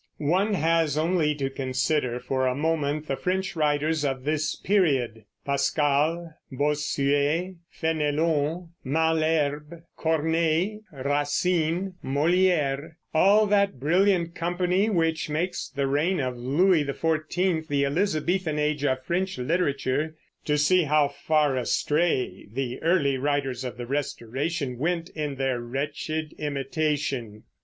[0.17, 6.33] One has only to consider for a moment the French writers of this period, Pascal,
[6.51, 16.35] Bossuet, Fénelon, Malherbe, Corneille, Racine, Molière, all that brilliant company which makes the reign of
[16.35, 20.15] Louis XIV the Elizabethan Age of French literature,
[20.45, 26.33] to see how far astray the early writers of the Restoration went in their wretched
[26.39, 27.43] imitation.